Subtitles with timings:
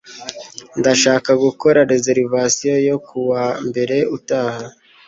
[0.79, 4.63] Ndashaka gukora reservation yo kuwa mbere utaha.